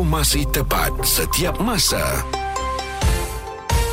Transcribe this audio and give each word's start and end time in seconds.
Informasi 0.00 0.48
tepat 0.48 0.96
setiap 1.04 1.60
masa. 1.60 2.39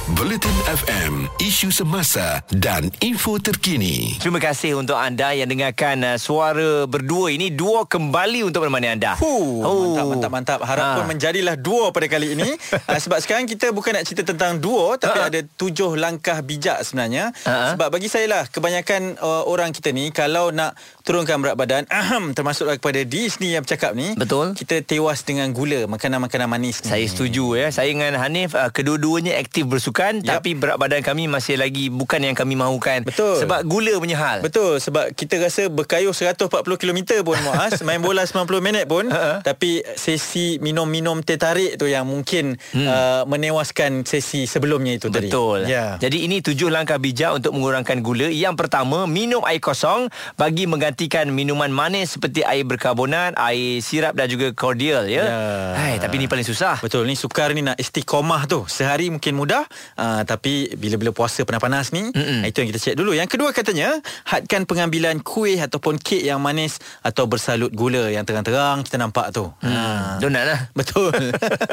Bulletin 0.08 0.56
FM, 0.72 1.28
isu 1.36 1.68
semasa 1.68 2.40
dan 2.56 2.88
info 3.04 3.44
terkini. 3.44 4.16
Terima 4.16 4.40
kasih 4.40 4.80
untuk 4.80 4.96
anda 4.96 5.36
yang 5.36 5.52
dengarkan 5.52 6.00
uh, 6.00 6.16
suara 6.16 6.88
berdua 6.88 7.28
ini 7.28 7.52
dua 7.52 7.84
kembali 7.84 8.48
untuk 8.48 8.64
menemani 8.64 8.88
anda. 8.96 9.20
Huh, 9.20 9.60
Oh. 9.60 9.76
Mantap, 9.92 10.08
mantap, 10.08 10.32
mantap. 10.32 10.60
Harap 10.64 10.86
pun 10.96 11.04
Ha. 11.04 11.12
menjadilah 11.12 11.60
duo 11.60 11.92
pada 11.92 12.08
kali 12.08 12.40
ini. 12.40 12.48
uh, 12.88 12.96
sebab 12.96 13.20
sekarang 13.20 13.52
kita 13.52 13.76
bukan 13.76 14.00
nak 14.00 14.08
cerita 14.08 14.24
tentang 14.24 14.64
duo, 14.64 14.96
tapi 14.96 15.20
Ha. 15.20 15.28
ada 15.28 15.40
tujuh 15.44 16.00
langkah 16.00 16.40
bijak 16.40 16.88
sebenarnya. 16.88 17.36
Ha. 17.44 17.76
Sebab 17.76 17.92
bagi 17.92 18.08
saya 18.08 18.32
lah, 18.32 18.44
kebanyakan 18.48 19.20
uh, 19.20 19.44
orang 19.44 19.76
kita 19.76 19.92
ni, 19.92 20.16
kalau 20.16 20.56
nak 20.56 20.72
turunkan 21.04 21.44
berat 21.44 21.60
badan, 21.60 21.84
ahem, 21.92 22.32
termasuklah 22.32 22.80
kepada 22.80 23.04
Disney 23.04 23.60
yang 23.60 23.68
bercakap 23.68 23.92
ni. 23.92 24.16
Betul. 24.16 24.56
Kita 24.56 24.80
tewas 24.80 25.28
dengan 25.28 25.52
gula, 25.52 25.84
makanan-makanan 25.86 26.48
manis 26.48 26.80
ni. 26.80 26.96
Saya 26.96 27.04
setuju 27.04 27.60
ya. 27.60 27.68
Saya 27.76 27.92
dengan 27.92 28.16
Hanif 28.16 28.56
uh, 28.56 28.72
kedua-duanya 28.72 29.36
aktif 29.36 29.68
bersukan 29.98 30.22
Yap. 30.22 30.40
tapi 30.40 30.50
berat 30.54 30.78
badan 30.78 31.02
kami 31.02 31.26
masih 31.26 31.58
lagi 31.58 31.90
bukan 31.90 32.22
yang 32.22 32.38
kami 32.38 32.54
mahukan. 32.54 33.02
Betul. 33.02 33.42
Sebab 33.42 33.66
gula 33.66 33.98
punya 33.98 34.18
hal. 34.22 34.46
Betul 34.46 34.78
sebab 34.78 35.10
kita 35.18 35.42
rasa 35.42 35.74
berkayuh 35.74 36.14
140 36.14 36.54
km 36.78 37.00
pun 37.26 37.38
Muaz 37.42 37.82
main 37.82 37.98
bola 37.98 38.22
90 38.22 38.46
minit 38.62 38.86
pun 38.86 39.10
Ha. 39.10 39.40
tapi 39.42 39.82
sesi 39.96 40.60
minum-minum 40.60 41.24
teh 41.24 41.40
tarik 41.40 41.80
tu 41.80 41.88
yang 41.88 42.06
mungkin 42.06 42.60
hmm. 42.76 42.86
uh, 42.86 43.24
menewaskan 43.26 44.04
sesi 44.04 44.46
sebelumnya 44.46 45.00
itu 45.00 45.08
tadi. 45.10 45.32
Betul. 45.32 45.66
Ya. 45.66 45.96
Jadi 45.98 46.28
ini 46.28 46.44
tujuh 46.44 46.68
langkah 46.70 47.00
bijak 47.00 47.40
untuk 47.42 47.56
mengurangkan 47.56 48.04
gula. 48.04 48.28
Yang 48.28 48.60
pertama, 48.60 49.08
minum 49.08 49.42
air 49.48 49.64
kosong 49.64 50.12
bagi 50.36 50.68
menggantikan 50.68 51.32
minuman 51.32 51.72
manis 51.72 52.20
seperti 52.20 52.44
air 52.44 52.68
berkarbonat, 52.68 53.40
air 53.40 53.80
sirap 53.80 54.14
dan 54.14 54.28
juga 54.28 54.52
cordial 54.54 55.08
ya. 55.08 55.24
Ya. 55.24 55.42
Hai, 55.80 55.96
tapi 55.98 56.20
ini 56.20 56.28
paling 56.28 56.46
susah. 56.46 56.84
Betul 56.84 57.08
ni 57.08 57.16
sukar 57.16 57.56
ni 57.56 57.64
nak 57.64 57.80
istiqomah 57.80 58.46
tu. 58.46 58.68
Sehari 58.68 59.08
mungkin 59.08 59.40
mudah 59.40 59.64
uh, 59.96 60.22
tapi 60.28 60.76
bila-bila 60.76 61.16
puasa 61.16 61.48
panas-panas 61.48 61.96
ni 61.96 62.12
Mm-mm. 62.12 62.44
itu 62.44 62.60
yang 62.60 62.70
kita 62.76 62.80
cek 62.84 62.96
dulu. 63.00 63.16
Yang 63.16 63.30
kedua 63.38 63.50
katanya 63.56 63.98
hadkan 64.28 64.68
pengambilan 64.68 65.24
kuih 65.24 65.56
ataupun 65.56 65.96
kek 66.02 66.22
yang 66.22 66.44
manis 66.44 66.82
atau 67.00 67.30
bersalut 67.30 67.72
gula 67.72 68.12
yang 68.12 68.28
terang-terang 68.28 68.84
kita 68.84 69.00
nampak 69.00 69.32
tu. 69.32 69.48
Hmm, 69.64 70.20
donat 70.20 70.44
lah. 70.44 70.60
Betul. 70.80 71.14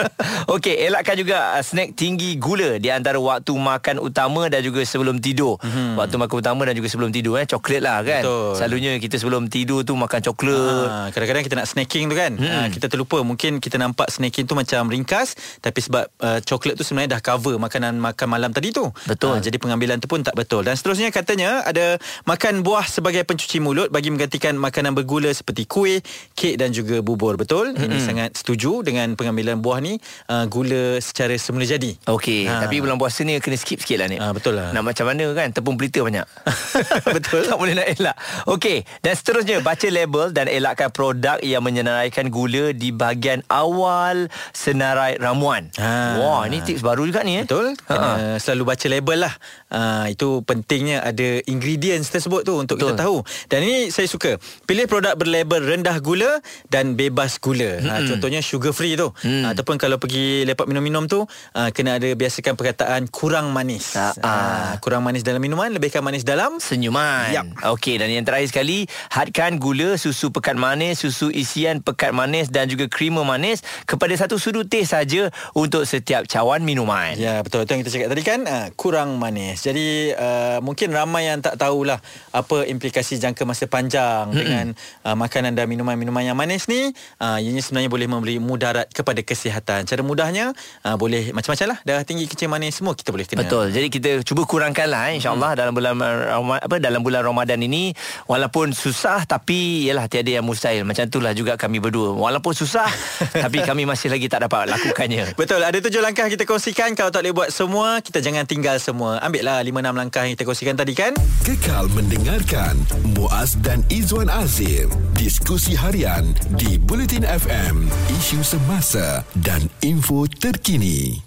Okey, 0.55 0.87
elakkan 0.87 1.19
juga 1.19 1.59
uh, 1.59 1.65
snack 1.65 1.99
tinggi 1.99 2.39
gula 2.39 2.79
di 2.79 2.89
antara 2.95 3.19
waktu 3.19 3.51
makan 3.51 3.99
utama 3.99 4.47
dan 4.47 4.63
juga 4.63 4.87
sebelum 4.87 5.19
tidur. 5.19 5.59
Mm-hmm. 5.61 5.99
Waktu 5.99 6.17
makan 6.21 6.37
utama 6.39 6.63
dan 6.69 6.75
juga 6.79 6.89
sebelum 6.91 7.11
tidur 7.11 7.41
eh 7.41 7.47
coklat 7.49 7.83
lah 7.83 8.01
kan. 8.07 8.23
Betul. 8.23 8.53
Selalunya 8.59 8.93
kita 9.03 9.17
sebelum 9.19 9.51
tidur 9.51 9.83
tu 9.83 9.99
makan 9.99 10.21
coklat. 10.21 10.87
Ha, 10.89 11.09
kadang-kadang 11.11 11.45
kita 11.45 11.57
nak 11.57 11.69
snacking 11.71 12.07
tu 12.11 12.17
kan 12.17 12.33
hmm. 12.37 12.51
ha, 12.51 12.59
Kita 12.69 12.87
terlupa 12.87 13.21
Mungkin 13.23 13.59
kita 13.59 13.77
nampak 13.81 14.09
snacking 14.11 14.45
tu 14.45 14.55
macam 14.55 14.87
ringkas 14.87 15.37
Tapi 15.59 15.79
sebab 15.81 16.05
uh, 16.21 16.39
coklat 16.45 16.75
tu 16.77 16.85
sebenarnya 16.85 17.19
dah 17.19 17.21
cover 17.23 17.57
Makanan 17.57 17.99
makan 18.05 18.27
malam 18.29 18.51
tadi 18.51 18.69
tu 18.69 18.85
Betul. 19.05 19.37
Ha, 19.37 19.41
Jadi 19.41 19.57
pengambilan 19.57 19.97
tu 19.97 20.07
pun 20.07 20.21
tak 20.21 20.35
betul 20.35 20.61
Dan 20.61 20.75
seterusnya 20.75 21.09
katanya 21.09 21.63
Ada 21.63 21.97
makan 22.25 22.61
buah 22.61 22.85
sebagai 22.85 23.23
pencuci 23.23 23.59
mulut 23.59 23.89
Bagi 23.89 24.09
menggantikan 24.09 24.55
makanan 24.55 24.93
bergula 24.93 25.31
Seperti 25.31 25.65
kuih, 25.65 26.05
kek 26.33 26.57
dan 26.57 26.71
juga 26.71 27.01
bubur 27.01 27.35
Betul? 27.35 27.73
Hmm. 27.73 27.83
Ini 27.83 27.99
sangat 27.99 28.31
setuju 28.35 28.81
dengan 28.81 29.15
pengambilan 29.15 29.59
buah 29.59 29.81
ni 29.81 29.97
uh, 30.27 30.45
Gula 30.45 30.99
secara 30.99 31.33
semula 31.35 31.65
jadi 31.65 31.97
Okey, 32.07 32.45
Ha. 32.45 32.61
tapi 32.61 32.79
bulan 32.79 32.97
puasa 32.97 33.23
ni 33.23 33.39
kena 33.39 33.55
skip 33.55 33.81
sikit 33.81 33.97
lah 33.97 34.09
ni. 34.09 34.17
Ah, 34.17 34.31
betul 34.31 34.53
lah. 34.53 34.69
Nak 34.71 34.83
macam 34.85 35.07
mana 35.07 35.31
kan, 35.33 35.49
tepung 35.49 35.75
pelita 35.75 36.01
banyak. 36.01 36.27
Betul. 37.17 37.47
tak 37.47 37.57
boleh 37.57 37.73
nak 37.73 37.87
elak. 37.89 38.17
Okey, 38.47 38.83
dan 39.01 39.15
seterusnya 39.15 39.61
baca 39.61 39.87
label 39.87 40.29
dan 40.31 40.47
elakkan 40.47 40.91
produk 40.91 41.39
yang 41.41 41.63
menyenaraikan 41.63 42.29
gula 42.29 42.73
di 42.73 42.91
bahagian 42.91 43.41
awal 43.49 44.27
senarai 44.51 45.17
ramuan. 45.17 45.71
Ha. 45.77 46.19
Wah, 46.19 46.43
ini 46.45 46.61
tips 46.61 46.83
baru 46.83 47.05
juga 47.05 47.23
ni 47.23 47.41
eh. 47.41 47.45
Betul 47.45 47.73
Ha. 47.87 47.94
Selalu 48.41 48.63
baca 48.67 48.87
label 48.91 49.19
lah. 49.25 49.35
Uh, 49.71 50.07
Itu 50.11 50.43
pentingnya 50.43 51.01
ada 51.03 51.41
ingredients 51.49 52.11
tersebut 52.11 52.43
tu 52.45 52.59
Untuk 52.59 52.77
Betul. 52.77 52.95
kita 52.95 53.01
tahu. 53.07 53.17
Dan 53.49 53.61
ini 53.65 53.79
saya 53.89 54.11
suka. 54.11 54.37
Pilih 54.69 54.87
produk 54.91 55.15
berlabel 55.17 55.63
rendah 55.65 55.97
gula 56.03 56.43
Dan 56.67 56.99
bebas 56.99 57.39
gula. 57.39 57.81
Uh, 57.81 58.03
Contohnya 58.11 58.45
sugar 58.45 58.75
free 58.75 58.99
tu. 58.99 59.11
Hmm. 59.23 59.49
uh, 59.49 59.55
Ataupun 59.55 59.79
kalau 59.79 59.97
pergi 59.97 60.45
lepak 60.45 60.67
minum-minum 60.67 61.07
tu 61.07 61.25
uh, 61.25 61.71
Kena 61.71 61.97
ada 61.97 62.11
biasakan 62.13 62.59
perkataan 62.59 63.09
kurang 63.09 63.55
manis. 63.55 63.95
Uh, 63.95 64.77
Kurang 64.83 65.07
manis 65.07 65.23
dalam 65.23 65.41
minuman 65.41 65.71
Lebihkan 65.71 66.03
manis 66.03 66.27
dalam 66.27 66.59
Senyuman. 66.59 67.31
Yap. 67.33 67.47
Okey 67.79 67.97
dan 67.97 68.11
yang 68.11 68.27
terakhir 68.27 68.51
sekali 68.51 68.85
Hadkan 69.13 69.63
gula 69.63 69.97
Susu 69.97 70.35
pekat 70.35 70.59
manis 70.59 71.01
Susu 71.01 71.31
isian 71.31 71.81
pekat 71.81 72.11
manis 72.11 72.51
Dan 72.51 72.67
juga 72.69 72.91
krima 72.91 73.23
manis 73.23 73.63
Kepada 73.87 74.13
satu 74.19 74.37
sudut 74.37 74.67
teh 74.67 74.83
saja 74.85 75.31
Untuk 75.55 75.87
setiap 75.87 76.27
cawan 76.27 76.67
minuman. 76.67 77.15
Ya 77.15 77.41
betul. 77.45 77.63
Itu 77.65 77.73
yang 77.77 77.84
kita 77.85 78.01
cakap 78.01 78.09
tadi 78.17 78.23
kan 78.25 78.41
uh, 78.49 78.67
Kurang 78.73 79.21
manis 79.21 79.61
Jadi 79.61 80.17
uh, 80.17 80.65
Mungkin 80.65 80.89
ramai 80.89 81.29
yang 81.29 81.45
tak 81.45 81.61
tahulah 81.61 82.01
Apa 82.33 82.65
implikasi 82.65 83.21
jangka 83.21 83.45
masa 83.45 83.69
panjang 83.69 84.33
mm-hmm. 84.33 84.41
Dengan 84.41 84.67
uh, 85.05 85.13
makanan 85.13 85.53
dan 85.53 85.69
minuman-minuman 85.69 86.25
yang 86.25 86.39
manis 86.41 86.65
ni 86.65 86.97
uh, 87.21 87.37
Ianya 87.37 87.61
sebenarnya 87.61 87.93
boleh 87.93 88.09
memberi 88.09 88.41
mudarat 88.41 88.89
kepada 88.89 89.21
kesihatan 89.21 89.85
Cara 89.85 90.01
mudahnya 90.01 90.57
uh, 90.89 90.97
Boleh 90.97 91.37
macam-macam 91.37 91.77
lah 91.77 91.79
Darah 91.85 92.09
tinggi, 92.09 92.25
kencing 92.25 92.49
manis 92.49 92.81
Semua 92.81 92.97
kita 92.97 93.13
boleh 93.13 93.29
kena 93.29 93.45
Betul. 93.45 93.69
Jadi 93.77 93.93
kita 93.93 94.11
cuba 94.25 94.49
kurangkanlah 94.49 95.13
eh, 95.13 95.21
insya-Allah 95.21 95.53
hmm. 95.53 95.61
dalam 95.61 95.73
bulan 95.77 95.93
Rama- 96.01 96.63
apa 96.65 96.81
dalam 96.81 97.05
bulan 97.05 97.21
Ramadan 97.21 97.61
ini 97.61 97.93
walaupun 98.25 98.73
susah 98.73 99.29
tapi 99.29 99.85
yalah 99.85 100.09
tiada 100.09 100.41
yang 100.41 100.47
mustahil. 100.47 100.89
Macam 100.89 101.05
itulah 101.05 101.37
juga 101.37 101.61
kami 101.61 101.83
berdua. 101.83 102.17
Walaupun 102.17 102.57
susah 102.57 102.89
tapi 103.45 103.61
kami 103.61 103.85
masih 103.85 104.09
lagi 104.09 104.31
tak 104.33 104.49
dapat 104.49 104.73
lakukannya. 104.73 105.37
Betul, 105.37 105.61
ada 105.61 105.77
tujuh 105.77 106.01
langkah 106.01 106.31
kita 106.31 106.49
kongsikan 106.49 106.97
Kalau 106.97 107.11
tak 107.13 107.27
boleh 107.27 107.35
buat 107.35 107.51
semua 107.65 108.05
Kita 108.05 108.21
jangan 108.21 108.45
tinggal 108.45 108.77
semua 108.77 109.17
Ambil 109.25 109.49
lah 109.49 109.65
lima 109.65 109.81
enam 109.81 109.97
langkah 109.97 110.23
yang 110.29 110.37
kita 110.37 110.45
kongsikan 110.45 110.77
tadi 110.77 110.93
kan 110.93 111.17
Kekal 111.45 111.89
mendengarkan 111.93 112.73
Muaz 113.13 113.61
dan 113.61 113.85
Izwan 113.93 114.33
Azir. 114.33 114.89
Diskusi 115.13 115.77
harian 115.77 116.33
di 116.57 116.81
Bulletin 116.81 117.21
FM, 117.21 117.85
isu 118.17 118.41
semasa 118.41 119.21
dan 119.45 119.69
info 119.85 120.25
terkini. 120.25 121.21